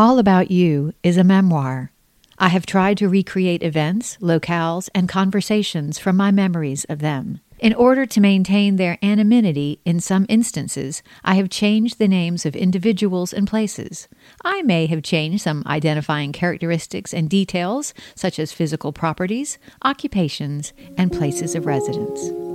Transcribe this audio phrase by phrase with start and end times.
[0.00, 1.92] All About You is a memoir.
[2.38, 7.40] I have tried to recreate events, locales, and conversations from my memories of them.
[7.58, 12.56] In order to maintain their anonymity in some instances, I have changed the names of
[12.56, 14.08] individuals and places.
[14.42, 21.12] I may have changed some identifying characteristics and details, such as physical properties, occupations, and
[21.12, 22.49] places of residence.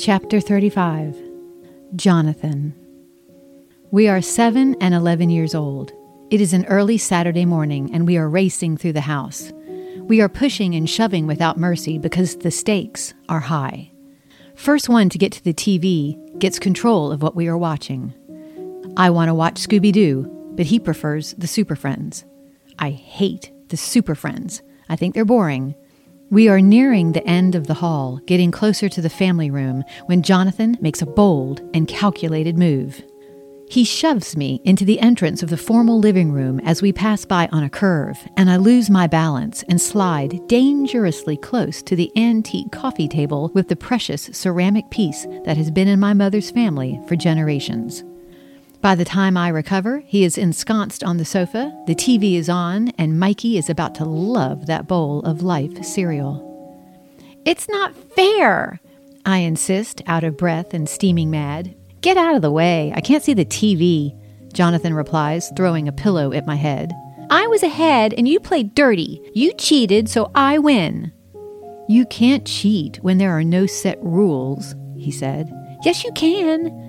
[0.00, 1.16] Chapter 35
[1.96, 2.72] Jonathan.
[3.90, 5.90] We are seven and eleven years old.
[6.30, 9.52] It is an early Saturday morning, and we are racing through the house.
[10.02, 13.90] We are pushing and shoving without mercy because the stakes are high.
[14.54, 18.14] First one to get to the TV gets control of what we are watching.
[18.96, 22.24] I want to watch Scooby Doo, but he prefers the Super Friends.
[22.78, 24.62] I hate the Super Friends.
[24.88, 25.74] I think they're boring.
[26.30, 30.20] We are nearing the end of the hall, getting closer to the family room, when
[30.20, 33.02] Jonathan makes a bold and calculated move.
[33.70, 37.48] He shoves me into the entrance of the formal living room as we pass by
[37.50, 42.72] on a curve, and I lose my balance and slide dangerously close to the antique
[42.72, 47.16] coffee table with the precious ceramic piece that has been in my mother's family for
[47.16, 48.04] generations.
[48.80, 52.90] By the time I recover, he is ensconced on the sofa, the TV is on,
[52.90, 56.44] and Mikey is about to love that bowl of life cereal.
[57.44, 58.80] It's not fair,
[59.26, 61.74] I insist, out of breath and steaming mad.
[62.02, 62.92] Get out of the way.
[62.94, 64.16] I can't see the TV,
[64.52, 66.92] Jonathan replies, throwing a pillow at my head.
[67.30, 69.20] I was ahead and you played dirty.
[69.34, 71.12] You cheated, so I win.
[71.88, 75.50] You can't cheat when there are no set rules, he said.
[75.84, 76.87] Yes, you can.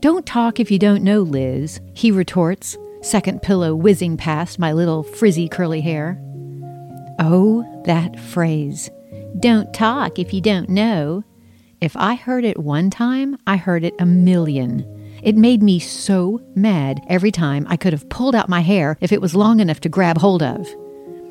[0.00, 5.02] Don't talk if you don't know, Liz, he retorts, second pillow whizzing past my little
[5.02, 6.16] frizzy curly hair.
[7.18, 8.90] Oh, that phrase.
[9.40, 11.24] Don't talk if you don't know.
[11.80, 14.86] If I heard it one time, I heard it a million.
[15.20, 19.10] It made me so mad every time I could have pulled out my hair if
[19.10, 20.68] it was long enough to grab hold of.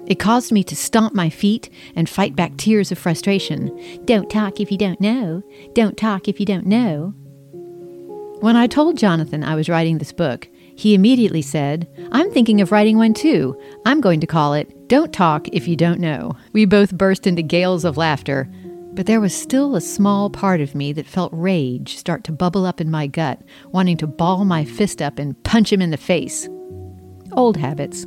[0.07, 4.03] It caused me to stomp my feet and fight back tears of frustration.
[4.03, 5.41] Don't talk if you don't know.
[5.73, 7.13] Don't talk if you don't know.
[8.39, 12.71] When I told Jonathan I was writing this book, he immediately said, I'm thinking of
[12.71, 13.59] writing one too.
[13.83, 16.33] I'm going to call it Don't Talk If You Don't Know.
[16.53, 18.47] We both burst into gales of laughter,
[18.93, 22.67] but there was still a small part of me that felt rage start to bubble
[22.67, 25.97] up in my gut, wanting to ball my fist up and punch him in the
[25.97, 26.47] face.
[27.31, 28.05] Old habits.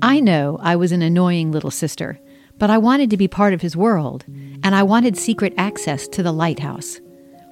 [0.00, 2.18] I know I was an annoying little sister,
[2.56, 4.24] but I wanted to be part of his world,
[4.62, 6.98] and I wanted secret access to the lighthouse.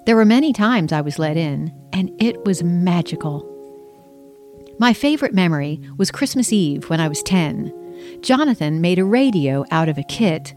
[0.07, 3.53] There were many times I was let in, and it was magical.
[4.79, 8.21] My favorite memory was Christmas Eve when I was 10.
[8.23, 10.55] Jonathan made a radio out of a kit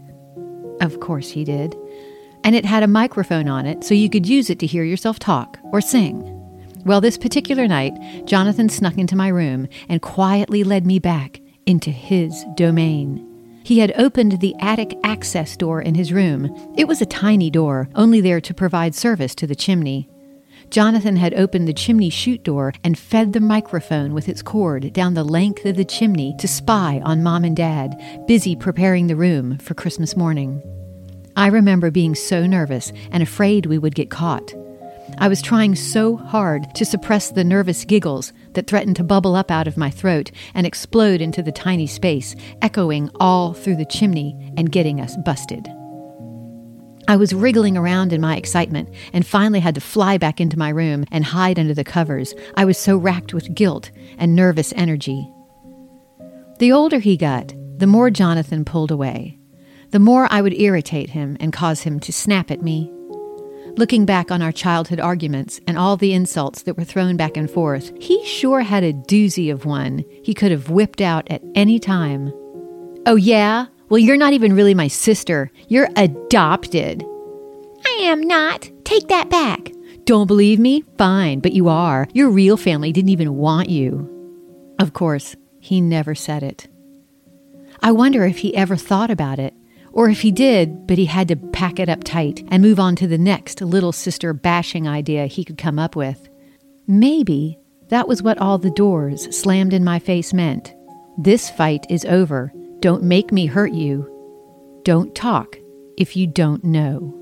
[0.80, 1.76] of course he did.
[2.42, 5.18] And it had a microphone on it so you could use it to hear yourself
[5.18, 6.36] talk or sing.
[6.86, 7.92] Well, this particular night,
[8.24, 13.26] Jonathan snuck into my room and quietly led me back into his domain.
[13.62, 16.74] He had opened the attic access door in his room.
[16.76, 20.08] It was a tiny door, only there to provide service to the chimney.
[20.70, 25.14] Jonathan had opened the chimney chute door and fed the microphone with its cord down
[25.14, 29.58] the length of the chimney to spy on mom and dad, busy preparing the room
[29.58, 30.62] for Christmas morning.
[31.36, 34.54] I remember being so nervous and afraid we would get caught.
[35.18, 39.50] I was trying so hard to suppress the nervous giggles that threatened to bubble up
[39.50, 44.52] out of my throat and explode into the tiny space, echoing all through the chimney
[44.56, 45.68] and getting us busted.
[47.08, 50.68] I was wriggling around in my excitement and finally had to fly back into my
[50.68, 52.34] room and hide under the covers.
[52.56, 55.28] I was so racked with guilt and nervous energy.
[56.58, 59.38] The older he got, the more Jonathan pulled away.
[59.90, 62.92] The more I would irritate him and cause him to snap at me.
[63.76, 67.50] Looking back on our childhood arguments and all the insults that were thrown back and
[67.50, 71.78] forth, he sure had a doozy of one he could have whipped out at any
[71.78, 72.32] time.
[73.06, 73.66] Oh, yeah?
[73.88, 75.50] Well, you're not even really my sister.
[75.68, 77.04] You're adopted.
[77.84, 78.70] I am not.
[78.84, 79.72] Take that back.
[80.04, 80.84] Don't believe me?
[80.98, 82.08] Fine, but you are.
[82.12, 84.08] Your real family didn't even want you.
[84.78, 86.68] Of course, he never said it.
[87.82, 89.54] I wonder if he ever thought about it,
[89.92, 92.96] or if he did, but he had to pack it up tight and move on
[92.96, 96.28] to the next little sister bashing idea he could come up with.
[96.86, 97.58] Maybe
[97.88, 100.74] that was what all the doors slammed in my face meant.
[101.18, 102.52] This fight is over.
[102.80, 104.06] Don't make me hurt you.
[104.84, 105.56] Don't talk
[105.98, 107.16] if you don't know.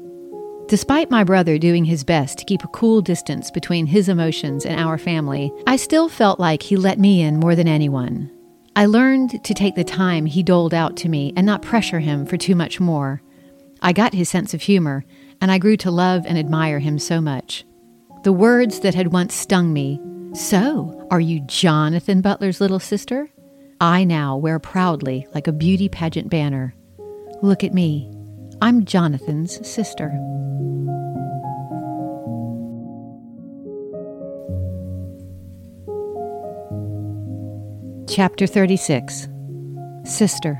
[0.68, 4.78] Despite my brother doing his best to keep a cool distance between his emotions and
[4.78, 8.30] our family, I still felt like he let me in more than anyone.
[8.78, 12.24] I learned to take the time he doled out to me and not pressure him
[12.24, 13.20] for too much more.
[13.82, 15.04] I got his sense of humor,
[15.40, 17.64] and I grew to love and admire him so much.
[18.22, 20.00] The words that had once stung me,
[20.32, 23.28] So, are you Jonathan Butler's little sister?
[23.80, 26.72] I now wear proudly like a beauty pageant banner.
[27.42, 28.08] Look at me.
[28.62, 30.10] I'm Jonathan's sister.
[38.08, 39.28] Chapter 36
[40.04, 40.58] Sister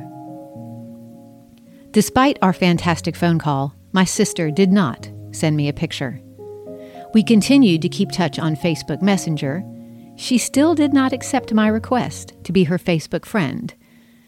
[1.92, 6.20] Despite our fantastic phone call, my sister did not send me a picture.
[7.14, 9.64] We continued to keep touch on Facebook Messenger.
[10.16, 13.74] She still did not accept my request to be her Facebook friend.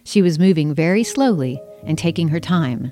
[0.03, 2.91] She was moving very slowly and taking her time.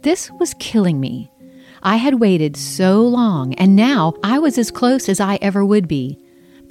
[0.00, 1.30] This was killing me.
[1.82, 5.86] I had waited so long, and now I was as close as I ever would
[5.86, 6.23] be,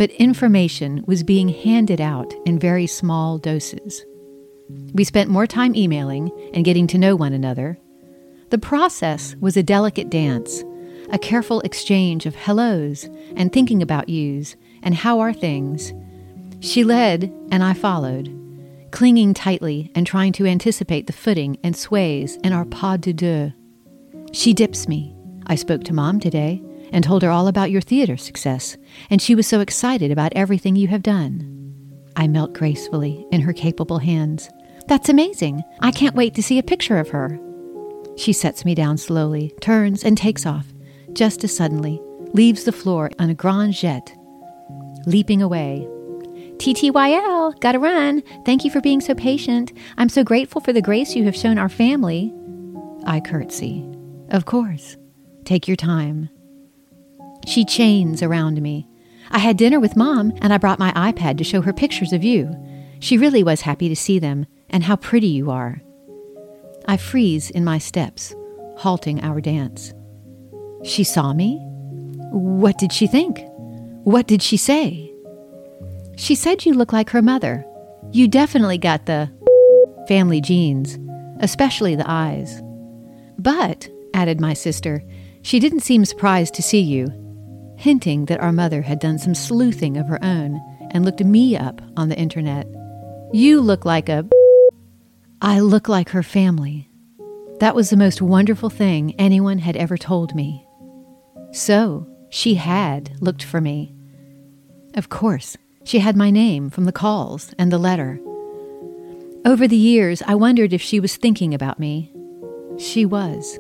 [0.04, 4.04] but information was being handed out in very small doses.
[4.94, 7.80] We spent more time emailing and getting to know one another.
[8.50, 10.62] The process was a delicate dance,
[11.14, 13.06] a careful exchange of hellos
[13.38, 15.94] and thinking about yous and how are things.
[16.60, 18.28] She led and I followed,
[18.92, 23.54] clinging tightly and trying to anticipate the footing and sways in our pas de deux.
[24.34, 25.16] She dips me.
[25.48, 26.62] I spoke to Mom today
[26.94, 28.78] and told her all about your theater success,
[29.10, 31.50] and she was so excited about everything you have done.
[32.16, 34.50] I melt gracefully in her capable hands.
[34.88, 35.64] That's amazing.
[35.82, 37.40] I can't wait to see a picture of her.
[38.16, 40.68] She sets me down slowly, turns, and takes off,
[41.14, 42.00] just as suddenly,
[42.34, 44.16] leaves the floor on a grand jeté,
[45.08, 45.88] leaping away.
[46.58, 48.22] TTYL, gotta run.
[48.46, 49.74] Thank you for being so patient.
[49.98, 52.32] I'm so grateful for the grace you have shown our family.
[53.06, 53.84] I curtsy.
[54.30, 54.96] Of course.
[55.46, 56.30] Take your time.
[57.46, 58.88] She chains around me.
[59.32, 62.24] I had dinner with Mom, and I brought my iPad to show her pictures of
[62.24, 62.56] you.
[63.00, 65.82] She really was happy to see them, and how pretty you are.
[66.86, 68.36] I freeze in my steps,
[68.78, 69.94] halting our dance.
[70.84, 71.60] She saw me?
[72.32, 73.40] What did she think?
[74.04, 75.14] What did she say?
[76.16, 77.66] She said you look like her mother.
[78.12, 79.32] You definitely got the
[80.08, 81.00] family genes,
[81.40, 82.62] especially the eyes.
[83.40, 85.04] But, added my sister,
[85.42, 87.08] she didn't seem surprised to see you,
[87.84, 90.56] hinting that our mother had done some sleuthing of her own
[90.92, 92.66] and looked me up on the internet.
[93.34, 94.26] You look like a.
[95.42, 96.90] I look like her family.
[97.60, 100.66] That was the most wonderful thing anyone had ever told me.
[101.52, 103.94] So, she had looked for me.
[104.94, 108.18] Of course, she had my name from the calls and the letter.
[109.46, 112.14] Over the years, I wondered if she was thinking about me.
[112.78, 113.60] She was.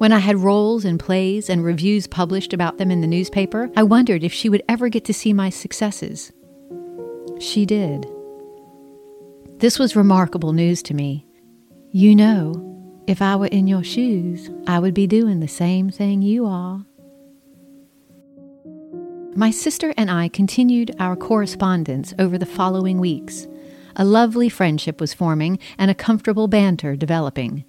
[0.00, 3.82] When I had roles and plays and reviews published about them in the newspaper, I
[3.82, 6.32] wondered if she would ever get to see my successes.
[7.38, 8.06] She did.
[9.58, 11.26] This was remarkable news to me.
[11.90, 16.22] You know, if I were in your shoes, I would be doing the same thing
[16.22, 16.82] you are.
[19.36, 23.46] My sister and I continued our correspondence over the following weeks.
[23.96, 27.66] A lovely friendship was forming and a comfortable banter developing.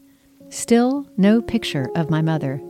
[0.52, 2.62] Still, no picture of my mother.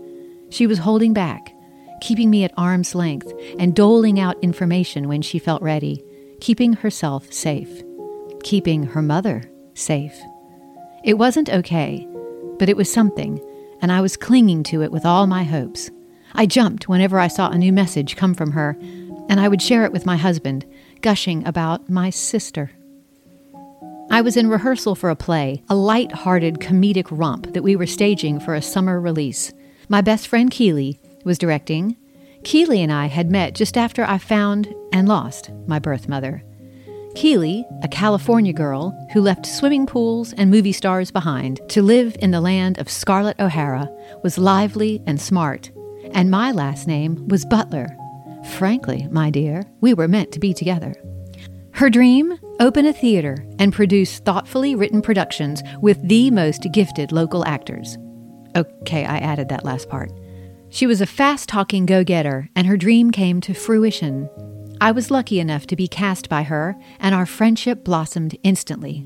[0.52, 1.52] She was holding back,
[2.00, 6.04] keeping me at arm's length, and doling out information when she felt ready,
[6.40, 7.82] keeping herself safe,
[8.44, 10.16] keeping her mother safe.
[11.04, 12.08] It wasn't okay,
[12.60, 13.42] but it was something,
[13.82, 15.90] and I was clinging to it with all my hopes.
[16.34, 18.78] I jumped whenever I saw a new message come from her,
[19.28, 20.68] and I would share it with my husband,
[21.02, 22.70] gushing about my sister.
[24.12, 27.88] I was in rehearsal for a play, a light hearted comedic romp that we were
[27.88, 29.54] staging for a summer release.
[29.88, 31.96] My best friend Keeley was directing.
[32.44, 36.44] Keeley and I had met just after I found and lost my birth mother.
[37.16, 42.32] Keeley, a California girl who left swimming pools and movie stars behind to live in
[42.32, 43.90] the land of Scarlett O'Hara,
[44.24, 45.72] was lively and smart,
[46.14, 47.88] and my last name was Butler.
[48.56, 50.96] Frankly, my dear, we were meant to be together.
[51.74, 52.38] Her dream?
[52.60, 57.98] Open a theater and produce thoughtfully written productions with the most gifted local actors.
[58.56, 60.12] Okay, I added that last part.
[60.70, 64.30] She was a fast talking go getter, and her dream came to fruition.
[64.80, 69.06] I was lucky enough to be cast by her, and our friendship blossomed instantly.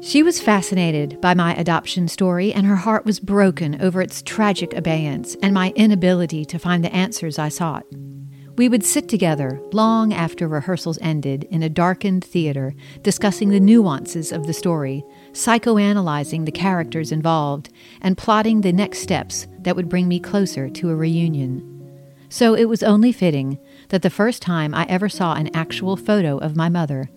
[0.00, 4.74] She was fascinated by my adoption story, and her heart was broken over its tragic
[4.74, 7.84] abeyance and my inability to find the answers I sought.
[8.62, 14.30] We would sit together long after rehearsals ended in a darkened theater, discussing the nuances
[14.30, 15.02] of the story,
[15.32, 20.90] psychoanalyzing the characters involved, and plotting the next steps that would bring me closer to
[20.90, 21.90] a reunion.
[22.28, 26.38] So it was only fitting that the first time I ever saw an actual photo
[26.38, 27.10] of my mother,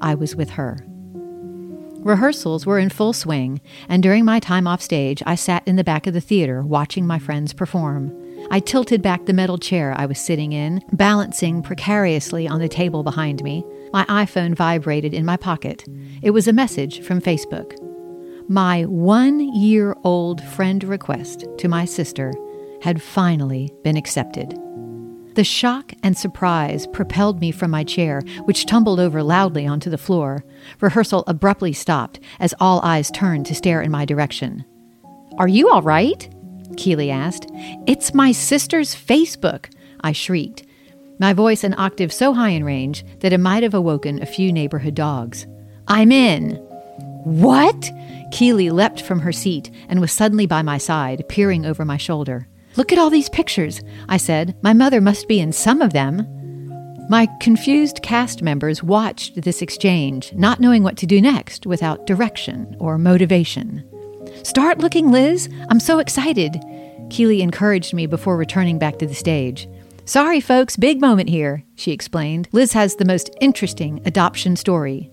[0.00, 0.86] I was with her.
[1.98, 5.82] Rehearsals were in full swing, and during my time off stage, I sat in the
[5.82, 8.21] back of the theater watching my friends perform.
[8.50, 13.02] I tilted back the metal chair I was sitting in, balancing precariously on the table
[13.02, 13.64] behind me.
[13.92, 15.84] My iPhone vibrated in my pocket.
[16.22, 17.78] It was a message from Facebook.
[18.48, 22.32] My one year old friend request to my sister
[22.82, 24.58] had finally been accepted.
[25.34, 29.96] The shock and surprise propelled me from my chair, which tumbled over loudly onto the
[29.96, 30.44] floor.
[30.80, 34.64] Rehearsal abruptly stopped as all eyes turned to stare in my direction.
[35.38, 36.28] Are you all right?
[36.76, 37.50] Keeley asked.
[37.86, 40.64] It's my sister's Facebook, I shrieked,
[41.22, 44.52] my voice an octave so high in range that it might have awoken a few
[44.52, 45.46] neighborhood dogs.
[45.86, 46.56] I'm in.
[47.24, 47.90] What?
[48.32, 52.48] Keeley leapt from her seat and was suddenly by my side, peering over my shoulder.
[52.76, 54.56] Look at all these pictures, I said.
[54.62, 56.26] My mother must be in some of them.
[57.08, 62.74] My confused cast members watched this exchange, not knowing what to do next without direction
[62.80, 63.88] or motivation.
[64.42, 65.48] Start looking, Liz.
[65.68, 66.60] I'm so excited.
[67.10, 69.68] Keeley encouraged me before returning back to the stage.
[70.04, 72.48] Sorry, folks, big moment here, she explained.
[72.52, 75.10] Liz has the most interesting adoption story.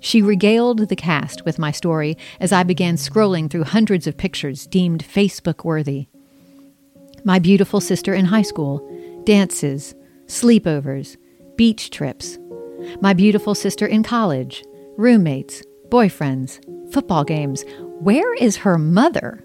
[0.00, 4.66] She regaled the cast with my story as I began scrolling through hundreds of pictures
[4.66, 6.08] deemed Facebook worthy
[7.24, 8.88] my beautiful sister in high school,
[9.24, 11.16] dances, sleepovers,
[11.56, 12.38] beach trips,
[13.00, 14.62] my beautiful sister in college,
[14.96, 17.64] roommates, boyfriends, football games.
[18.00, 19.42] Where is her mother?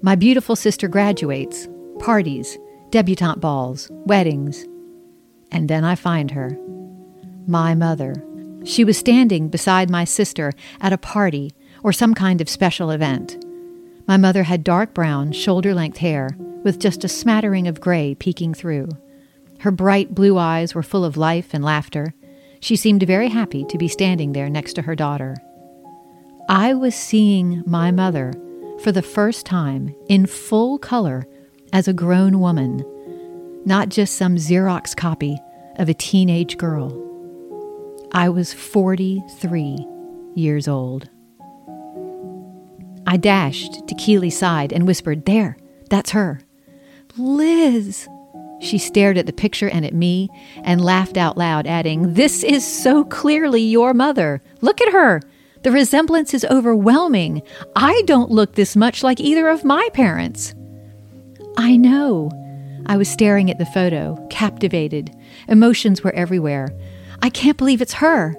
[0.00, 2.56] My beautiful sister graduates, parties,
[2.90, 4.64] debutante balls, weddings.
[5.52, 6.58] And then I find her.
[7.46, 8.24] My mother.
[8.64, 13.44] She was standing beside my sister at a party or some kind of special event.
[14.06, 16.30] My mother had dark brown, shoulder length hair
[16.64, 18.88] with just a smattering of gray peeking through.
[19.60, 22.14] Her bright blue eyes were full of life and laughter.
[22.60, 25.36] She seemed very happy to be standing there next to her daughter.
[26.50, 28.32] I was seeing my mother
[28.82, 31.26] for the first time in full color
[31.74, 32.82] as a grown woman,
[33.66, 35.38] not just some Xerox copy
[35.76, 37.04] of a teenage girl.
[38.12, 39.86] I was 43
[40.36, 41.10] years old.
[43.06, 45.58] I dashed to Keeley's side and whispered, There,
[45.90, 46.40] that's her.
[47.18, 48.08] Liz!
[48.62, 50.30] She stared at the picture and at me
[50.64, 54.40] and laughed out loud, adding, This is so clearly your mother.
[54.62, 55.20] Look at her.
[55.62, 57.42] The resemblance is overwhelming.
[57.74, 60.54] I don't look this much like either of my parents.
[61.56, 62.30] I know.
[62.86, 65.14] I was staring at the photo, captivated.
[65.48, 66.68] Emotions were everywhere.
[67.22, 68.32] I can't believe it's her.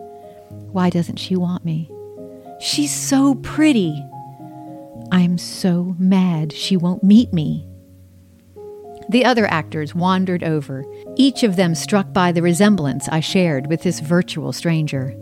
[0.72, 1.92] Why doesn't she want me?
[2.60, 4.04] She's so pretty.
[5.12, 7.66] I'm so mad she won't meet me.
[9.10, 10.86] The other actors wandered over,
[11.16, 15.16] each of them struck by the resemblance I shared with this virtual stranger.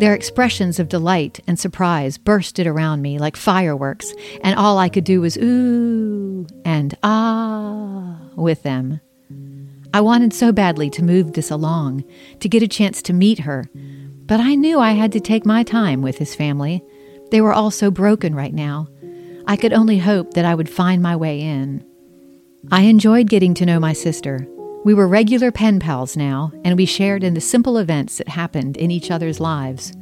[0.00, 5.04] Their expressions of delight and surprise bursted around me like fireworks, and all I could
[5.04, 9.00] do was ooh and ah with them.
[9.92, 12.02] I wanted so badly to move this along,
[12.40, 13.70] to get a chance to meet her,
[14.26, 16.82] but I knew I had to take my time with his family.
[17.30, 18.88] They were all so broken right now.
[19.46, 21.84] I could only hope that I would find my way in.
[22.72, 24.48] I enjoyed getting to know my sister.
[24.84, 28.76] We were regular pen pals now, and we shared in the simple events that happened
[28.76, 29.94] in each other's lives.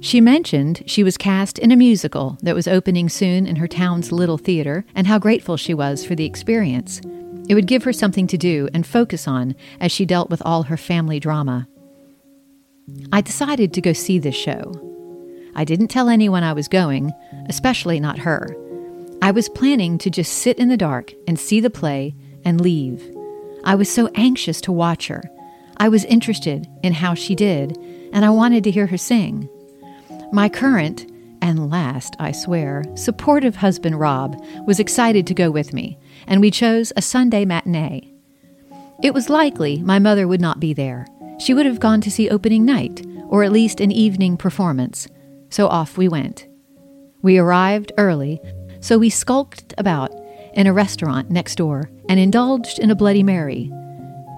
[0.00, 4.12] She mentioned she was cast in a musical that was opening soon in her town's
[4.12, 7.00] little theater and how grateful she was for the experience.
[7.48, 10.64] It would give her something to do and focus on as she dealt with all
[10.64, 11.66] her family drama.
[13.10, 14.72] I decided to go see this show.
[15.56, 17.12] I didn't tell anyone I was going,
[17.48, 18.56] especially not her.
[19.22, 22.14] I was planning to just sit in the dark and see the play
[22.46, 23.14] and leave.
[23.64, 25.22] I was so anxious to watch her.
[25.76, 27.76] I was interested in how she did,
[28.14, 29.48] and I wanted to hear her sing.
[30.32, 31.12] My current,
[31.42, 36.50] and last, I swear, supportive husband Rob was excited to go with me, and we
[36.50, 38.14] chose a Sunday matinee.
[39.02, 41.06] It was likely my mother would not be there.
[41.38, 45.08] She would have gone to see opening night, or at least an evening performance,
[45.50, 46.48] so off we went.
[47.20, 48.40] We arrived early
[48.86, 50.12] so we skulked about
[50.56, 53.70] in a restaurant next door and indulged in a Bloody Mary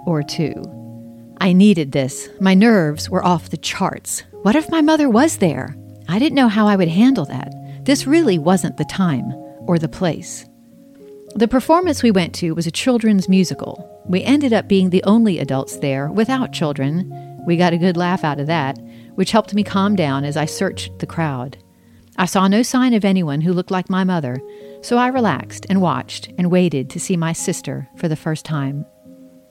[0.04, 0.54] or two.
[1.40, 2.28] I needed this.
[2.40, 4.24] My nerves were off the charts.
[4.42, 5.76] What if my mother was there?
[6.08, 7.54] I didn't know how I would handle that.
[7.84, 9.32] This really wasn't the time
[9.66, 10.44] or the place.
[11.34, 14.02] The performance we went to was a children's musical.
[14.06, 17.12] We ended up being the only adults there without children.
[17.46, 18.78] We got a good laugh out of that,
[19.14, 21.58] which helped me calm down as I searched the crowd.
[22.18, 24.40] I saw no sign of anyone who looked like my mother,
[24.82, 28.84] so I relaxed and watched and waited to see my sister for the first time.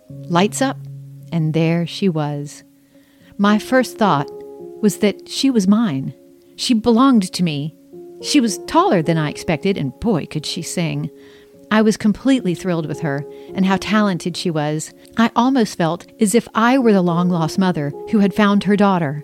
[0.09, 0.77] Lights up,
[1.31, 2.63] and there she was.
[3.37, 4.29] My first thought
[4.81, 6.13] was that she was mine.
[6.57, 7.73] She belonged to me.
[8.21, 11.09] She was taller than I expected, and boy, could she sing.
[11.71, 14.93] I was completely thrilled with her and how talented she was.
[15.17, 18.75] I almost felt as if I were the long lost mother who had found her
[18.75, 19.23] daughter.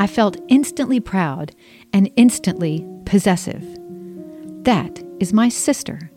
[0.00, 1.52] I felt instantly proud
[1.92, 3.62] and instantly possessive.
[4.64, 6.10] That is my sister.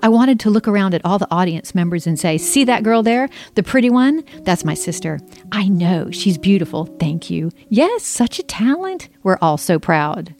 [0.00, 3.04] I wanted to look around at all the audience members and say, See that girl
[3.04, 3.28] there?
[3.54, 4.24] The pretty one?
[4.42, 5.20] That's my sister.
[5.52, 6.10] I know.
[6.10, 6.86] She's beautiful.
[6.98, 7.52] Thank you.
[7.68, 9.08] Yes, such a talent.
[9.22, 10.34] We're all so proud.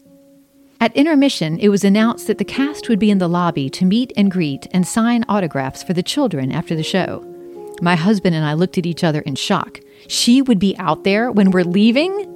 [0.81, 4.11] At intermission, it was announced that the cast would be in the lobby to meet
[4.17, 7.23] and greet and sign autographs for the children after the show.
[7.81, 9.79] My husband and I looked at each other in shock.
[10.09, 12.32] She would be out there when we're leaving?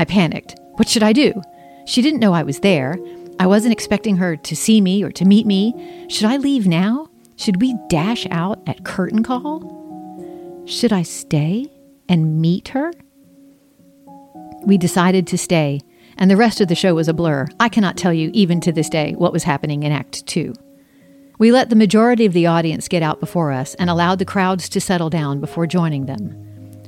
[0.00, 0.54] I panicked.
[0.76, 1.42] What should I do?
[1.84, 2.98] She didn't know I was there.
[3.38, 6.06] I wasn't expecting her to see me or to meet me.
[6.08, 7.08] Should I leave now?
[7.36, 10.64] Should we dash out at curtain call?
[10.66, 11.66] Should I stay
[12.08, 12.92] and meet her?
[14.64, 15.80] We decided to stay
[16.16, 17.46] and the rest of the show was a blur.
[17.58, 20.54] I cannot tell you, even to this day, what was happening in Act Two.
[21.38, 24.68] We let the majority of the audience get out before us and allowed the crowds
[24.70, 26.28] to settle down before joining them.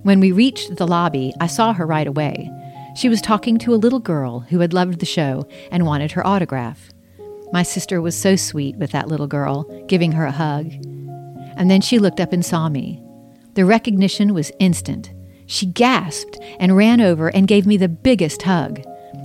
[0.02, 2.50] When we reached the lobby, I saw her right away.
[2.94, 6.26] She was talking to a little girl who had loved the show and wanted her
[6.26, 6.90] autograph.
[7.52, 10.72] My sister was so sweet with that little girl, giving her a hug.
[11.56, 13.02] And then she looked up and saw me.
[13.54, 15.12] The recognition was instant.
[15.46, 18.82] She gasped and ran over and gave me the biggest hug.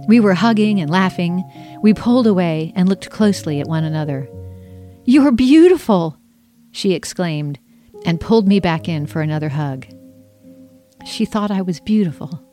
[0.07, 1.43] We were hugging and laughing.
[1.81, 4.29] We pulled away and looked closely at one another.
[5.05, 6.17] You're beautiful,
[6.71, 7.59] she exclaimed,
[8.05, 9.86] and pulled me back in for another hug.
[11.05, 12.43] She thought I was beautiful.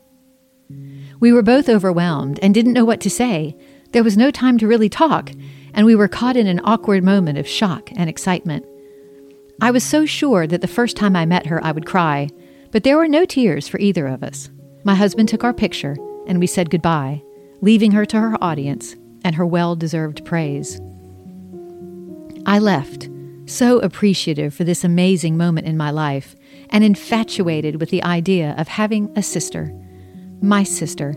[1.19, 3.57] We were both overwhelmed and didn't know what to say.
[3.91, 5.31] There was no time to really talk,
[5.73, 8.65] and we were caught in an awkward moment of shock and excitement.
[9.61, 12.29] I was so sure that the first time I met her I would cry,
[12.71, 14.49] but there were no tears for either of us.
[14.83, 15.95] My husband took our picture,
[16.27, 17.21] and we said goodbye
[17.61, 20.79] leaving her to her audience and her well deserved praise.
[22.45, 23.09] I left,
[23.47, 26.35] so appreciative for this amazing moment in my life
[26.69, 29.73] and infatuated with the idea of having a sister.
[30.41, 31.15] My sister.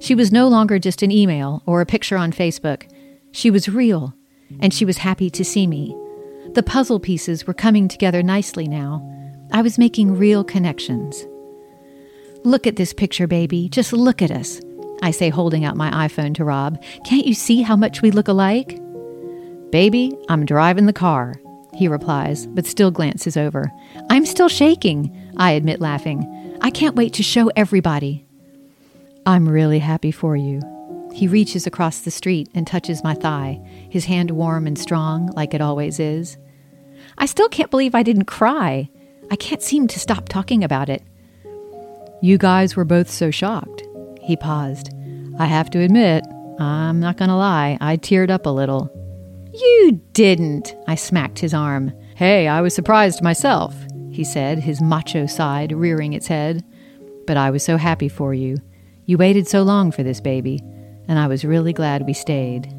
[0.00, 2.90] She was no longer just an email or a picture on Facebook.
[3.32, 4.14] She was real,
[4.60, 5.96] and she was happy to see me.
[6.54, 9.06] The puzzle pieces were coming together nicely now.
[9.52, 11.26] I was making real connections.
[12.44, 13.68] Look at this picture, baby.
[13.68, 14.60] Just look at us.
[15.02, 16.82] I say, holding out my iPhone to Rob.
[17.04, 18.80] Can't you see how much we look alike?
[19.70, 21.40] Baby, I'm driving the car,
[21.74, 23.70] he replies, but still glances over.
[24.10, 26.58] I'm still shaking, I admit, laughing.
[26.60, 28.26] I can't wait to show everybody.
[29.26, 30.60] I'm really happy for you.
[31.12, 35.52] He reaches across the street and touches my thigh, his hand warm and strong, like
[35.52, 36.38] it always is.
[37.18, 38.88] I still can't believe I didn't cry.
[39.30, 41.02] I can't seem to stop talking about it.
[42.22, 43.82] You guys were both so shocked.
[44.22, 44.90] He paused.
[45.38, 46.24] I have to admit,
[46.58, 48.90] I'm not going to lie, I teared up a little.
[49.52, 51.92] You didn't, I smacked his arm.
[52.14, 53.74] Hey, I was surprised myself,
[54.10, 56.64] he said, his macho side rearing its head.
[57.26, 58.58] But I was so happy for you.
[59.10, 60.62] You waited so long for this baby,
[61.08, 62.72] and I was really glad we stayed.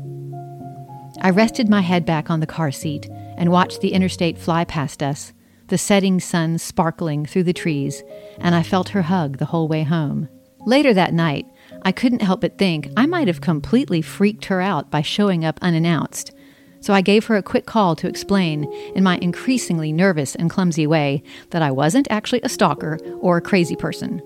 [1.19, 5.03] I rested my head back on the car seat and watched the interstate fly past
[5.03, 5.33] us,
[5.67, 8.01] the setting sun sparkling through the trees,
[8.37, 10.29] and I felt her hug the whole way home.
[10.65, 11.47] Later that night,
[11.81, 15.59] I couldn't help but think I might have completely freaked her out by showing up
[15.61, 16.31] unannounced.
[16.79, 20.87] So I gave her a quick call to explain, in my increasingly nervous and clumsy
[20.87, 24.21] way, that I wasn't actually a stalker or a crazy person.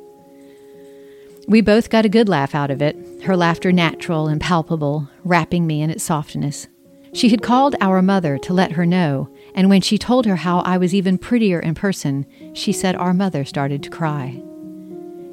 [1.48, 5.68] We both got a good laugh out of it, her laughter natural and palpable, wrapping
[5.68, 6.68] me in its softness.
[7.14, 10.60] She had called our mother to let her know, and when she told her how
[10.60, 14.42] I was even prettier in person, she said our mother started to cry.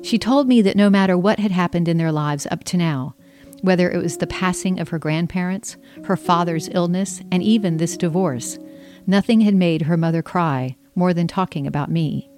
[0.03, 3.15] She told me that no matter what had happened in their lives up to now,
[3.63, 8.59] whether it was the passing of her grandparents, her father's illness, and even this divorce,
[9.07, 12.29] nothing had made her mother cry more than talking about me.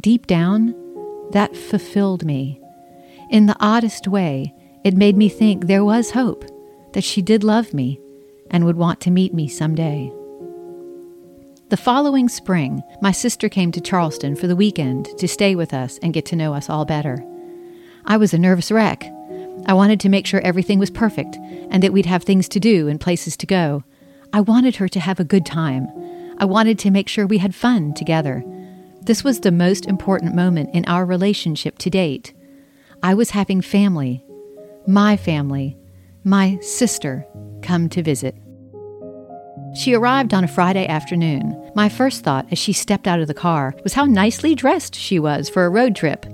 [0.00, 0.74] Deep down,
[1.32, 2.60] that fulfilled me.
[3.30, 6.44] In the oddest way, it made me think there was hope,
[6.92, 8.00] that she did love me
[8.50, 10.12] and would want to meet me someday.
[11.68, 15.98] The following spring, my sister came to Charleston for the weekend to stay with us
[16.02, 17.24] and get to know us all better.
[18.06, 19.04] I was a nervous wreck.
[19.66, 21.36] I wanted to make sure everything was perfect
[21.70, 23.84] and that we'd have things to do and places to go.
[24.32, 25.86] I wanted her to have a good time.
[26.38, 28.42] I wanted to make sure we had fun together.
[29.02, 32.34] This was the most important moment in our relationship to date.
[33.02, 34.22] I was having family,
[34.86, 35.78] my family,
[36.22, 37.26] my sister,
[37.62, 38.36] come to visit.
[39.74, 41.72] She arrived on a Friday afternoon.
[41.74, 45.18] My first thought as she stepped out of the car was how nicely dressed she
[45.18, 46.26] was for a road trip.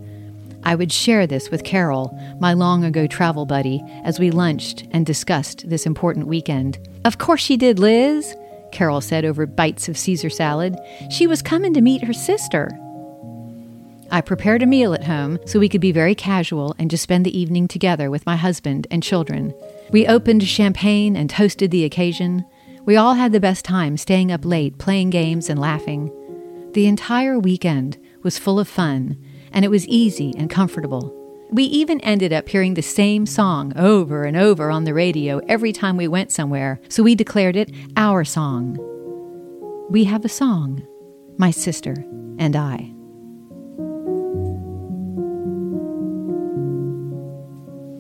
[0.65, 5.07] I would share this with Carol, my long ago travel buddy, as we lunched and
[5.07, 6.79] discussed this important weekend.
[7.05, 8.35] Of course she did, Liz,
[8.77, 10.77] Carol said over bites of Caesar salad.
[11.11, 12.69] She was coming to meet her sister.
[14.11, 17.25] I prepared a meal at home so we could be very casual and just spend
[17.25, 19.55] the evening together with my husband and children.
[19.91, 22.45] We opened champagne and toasted the occasion.
[22.85, 26.13] We all had the best time staying up late, playing games, and laughing.
[26.75, 29.17] The entire weekend was full of fun,
[29.53, 31.26] and it was easy and comfortable.
[31.51, 35.73] We even ended up hearing the same song over and over on the radio every
[35.73, 38.77] time we went somewhere, so we declared it our song.
[39.89, 40.83] We have a song,
[41.39, 41.95] my sister
[42.39, 42.93] and I.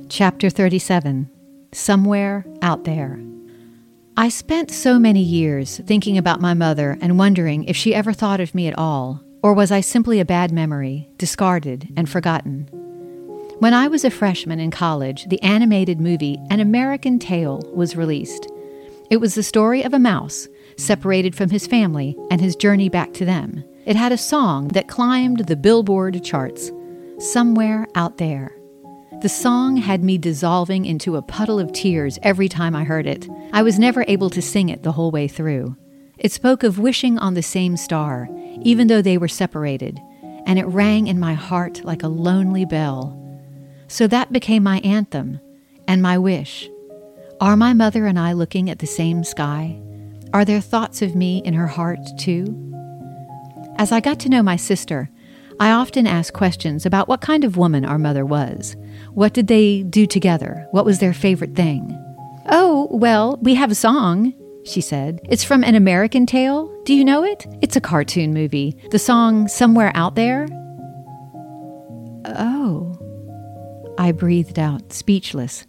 [0.08, 1.30] Chapter 37
[1.72, 3.20] Somewhere Out There.
[4.16, 8.40] I spent so many years thinking about my mother and wondering if she ever thought
[8.40, 12.68] of me at all, or was I simply a bad memory, discarded and forgotten?
[13.58, 18.46] When I was a freshman in college, the animated movie An American Tail was released.
[19.08, 23.14] It was the story of a mouse separated from his family and his journey back
[23.14, 23.64] to them.
[23.86, 26.70] It had a song that climbed the Billboard charts,
[27.18, 28.54] Somewhere Out There.
[29.22, 33.26] The song had me dissolving into a puddle of tears every time I heard it.
[33.54, 35.76] I was never able to sing it the whole way through.
[36.18, 38.28] It spoke of wishing on the same star,
[38.60, 39.98] even though they were separated,
[40.44, 43.22] and it rang in my heart like a lonely bell.
[43.88, 45.40] So that became my anthem
[45.86, 46.68] and my wish.
[47.40, 49.80] Are my mother and I looking at the same sky?
[50.32, 52.62] Are there thoughts of me in her heart, too?
[53.76, 55.10] As I got to know my sister,
[55.60, 58.74] I often asked questions about what kind of woman our mother was.
[59.12, 60.66] What did they do together?
[60.70, 61.96] What was their favorite thing?
[62.48, 65.20] Oh, well, we have a song, she said.
[65.28, 66.70] It's from An American Tail.
[66.84, 67.46] Do you know it?
[67.62, 68.76] It's a cartoon movie.
[68.90, 70.46] The song Somewhere Out There.
[72.24, 72.95] Oh.
[73.98, 75.66] I breathed out, speechless.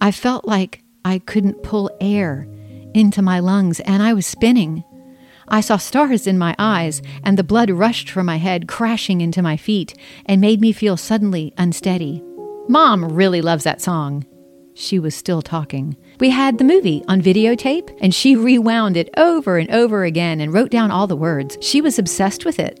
[0.00, 2.48] I felt like I couldn't pull air
[2.94, 4.84] into my lungs, and I was spinning.
[5.48, 9.42] I saw stars in my eyes, and the blood rushed from my head, crashing into
[9.42, 9.94] my feet,
[10.26, 12.22] and made me feel suddenly unsteady.
[12.68, 14.24] Mom really loves that song.
[14.74, 15.96] She was still talking.
[16.18, 20.52] We had the movie on videotape, and she rewound it over and over again and
[20.52, 21.58] wrote down all the words.
[21.60, 22.80] She was obsessed with it.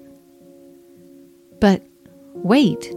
[1.60, 1.82] But
[2.34, 2.92] wait,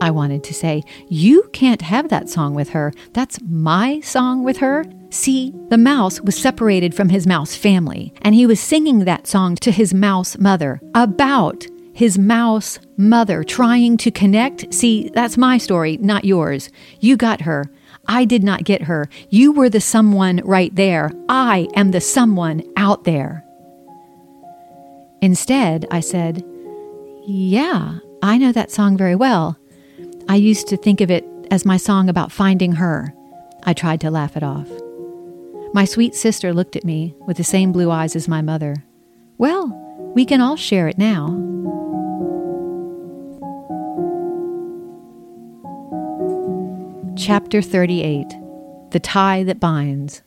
[0.00, 2.92] I wanted to say, you can't have that song with her.
[3.12, 4.84] That's my song with her.
[5.10, 9.56] See, the mouse was separated from his mouse family, and he was singing that song
[9.56, 14.74] to his mouse mother about his mouse mother trying to connect.
[14.74, 16.68] See, that's my story, not yours.
[17.00, 17.64] You got her.
[18.06, 19.08] I did not get her.
[19.30, 21.10] You were the someone right there.
[21.28, 23.44] I am the someone out there.
[25.22, 26.44] Instead, I said,
[27.26, 29.56] Yeah, I know that song very well.
[30.28, 33.14] I used to think of it as my song about finding her.
[33.62, 34.68] I tried to laugh it off.
[35.72, 38.84] My sweet sister looked at me with the same blue eyes as my mother.
[39.38, 39.68] Well,
[40.16, 41.26] we can all share it now.
[47.16, 48.26] Chapter 38
[48.90, 50.22] The Tie That Binds.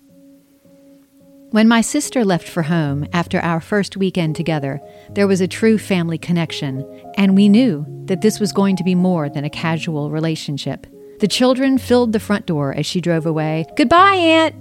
[1.52, 5.80] When my sister left for home after our first weekend together, there was a true
[5.80, 6.86] family connection,
[7.18, 10.86] and we knew that this was going to be more than a casual relationship.
[11.22, 13.66] The children filled the front door as she drove away.
[13.76, 14.54] Goodbye, Aunt!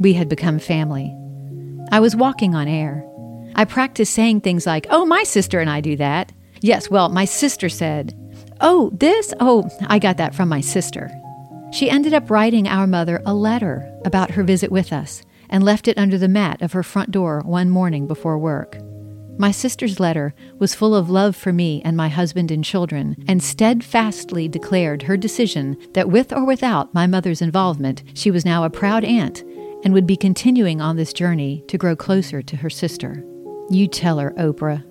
[0.00, 1.14] We had become family.
[1.92, 3.06] I was walking on air.
[3.54, 6.32] I practiced saying things like, Oh, my sister and I do that.
[6.62, 8.18] Yes, well, my sister said,
[8.62, 9.34] Oh, this?
[9.40, 11.10] Oh, I got that from my sister.
[11.70, 15.22] She ended up writing our mother a letter about her visit with us
[15.54, 18.76] and left it under the mat of her front door one morning before work.
[19.38, 23.40] My sister's letter was full of love for me and my husband and children, and
[23.40, 28.68] steadfastly declared her decision that with or without my mother's involvement, she was now a
[28.68, 29.44] proud aunt
[29.84, 33.24] and would be continuing on this journey to grow closer to her sister.
[33.70, 34.84] You tell her, Oprah.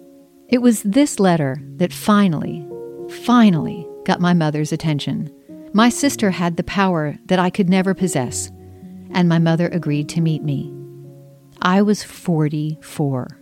[0.47, 2.65] It was this letter that finally,
[3.26, 5.30] finally got my mother's attention.
[5.73, 8.49] My sister had the power that I could never possess
[9.13, 10.73] and my mother agreed to meet me.
[11.62, 13.39] I was 44.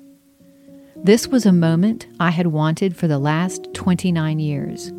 [1.04, 4.92] This was a moment I had wanted for the last 29 years.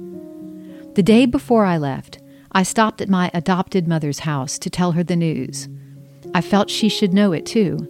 [0.95, 2.19] The day before I left,
[2.51, 5.69] I stopped at my adopted mother's house to tell her the news.
[6.35, 7.89] I felt she should know it too.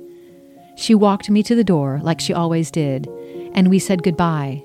[0.76, 3.08] She walked me to the door like she always did,
[3.54, 4.64] and we said goodbye.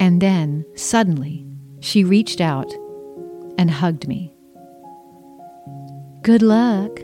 [0.00, 1.46] And then, suddenly,
[1.80, 2.72] she reached out
[3.58, 4.34] and hugged me.
[6.22, 7.00] Good luck,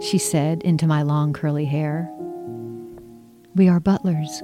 [0.00, 2.10] she said into my long curly hair.
[3.54, 4.40] We are butlers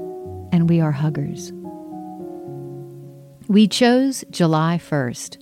[0.53, 1.53] and we are huggers.
[3.49, 5.39] We chose July 1st.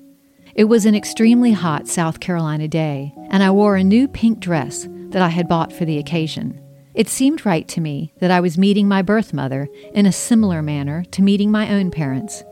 [0.54, 4.86] It was an extremely hot South Carolina day, and I wore a new pink dress
[5.08, 6.60] that I had bought for the occasion.
[6.94, 10.62] It seemed right to me that I was meeting my birth mother in a similar
[10.62, 12.44] manner to meeting my own parents.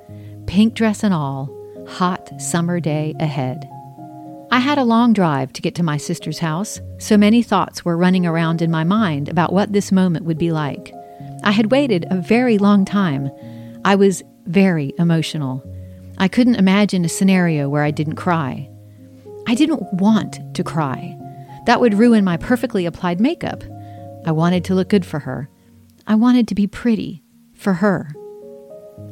[0.47, 1.49] Pink dress and all,
[1.87, 3.69] hot summer day ahead.
[4.53, 7.97] I had a long drive to get to my sister's house, so many thoughts were
[7.97, 10.93] running around in my mind about what this moment would be like.
[11.43, 13.31] I had waited a very long time.
[13.83, 15.65] I was very emotional.
[16.19, 18.69] I couldn't imagine a scenario where I didn't cry.
[19.49, 21.19] I didn't want to cry.
[21.65, 23.65] That would ruin my perfectly applied makeup.
[24.27, 25.49] I wanted to look good for her.
[26.07, 27.23] I wanted to be pretty
[27.55, 28.11] for her.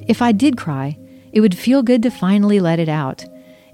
[0.07, 0.99] If I did cry,
[1.33, 3.25] it would feel good to finally let it out.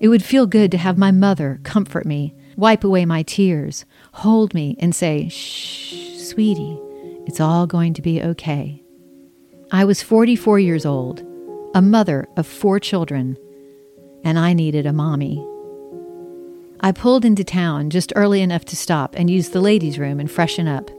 [0.00, 4.54] It would feel good to have my mother comfort me, wipe away my tears, hold
[4.54, 6.78] me, and say, Shh, sweetie,
[7.26, 8.82] it's all going to be okay.
[9.70, 11.24] I was 44 years old
[11.74, 13.36] a mother of four children,
[14.24, 15.46] and I needed a mommy.
[16.80, 20.30] I pulled into town just early enough to stop and use the ladies' room and
[20.30, 20.90] freshen up.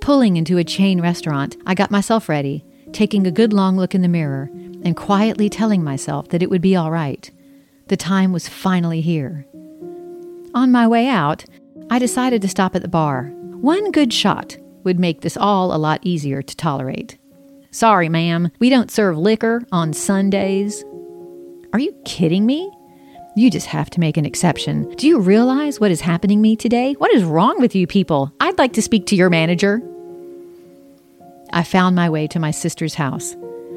[0.00, 4.02] Pulling into a chain restaurant, I got myself ready, taking a good long look in
[4.02, 4.50] the mirror,
[4.82, 7.30] and quietly telling myself that it would be all right.
[7.90, 9.44] The time was finally here.
[10.54, 11.44] On my way out,
[11.90, 13.32] I decided to stop at the bar.
[13.60, 17.18] One good shot would make this all a lot easier to tolerate.
[17.72, 20.84] Sorry, ma'am, we don't serve liquor on Sundays.
[21.72, 22.70] Are you kidding me?
[23.34, 24.88] You just have to make an exception.
[24.94, 26.92] Do you realize what is happening to me today?
[26.92, 28.32] What is wrong with you people?
[28.38, 29.82] I'd like to speak to your manager.
[31.52, 33.34] I found my way to my sister's house,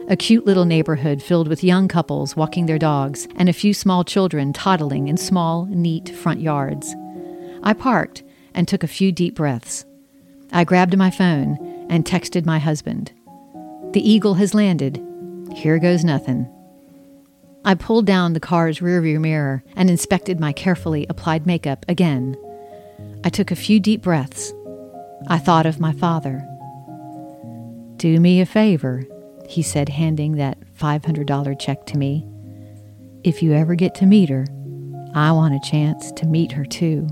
[0.08, 4.04] a cute little neighborhood filled with young couples walking their dogs and a few small
[4.04, 6.94] children toddling in small, neat front yards.
[7.64, 9.86] I parked and took a few deep breaths.
[10.52, 13.12] I grabbed my phone and texted my husband.
[13.94, 15.02] The eagle has landed.
[15.56, 16.50] Here goes nothing.
[17.66, 22.36] I pulled down the car's rearview mirror and inspected my carefully applied makeup again.
[23.24, 24.54] I took a few deep breaths.
[25.28, 26.46] I thought of my father.
[27.96, 29.06] Do me a favor,
[29.54, 32.28] he said, handing that $500 check to me.
[33.24, 34.46] If you ever get to meet her,
[35.14, 37.08] I want a chance to meet her too.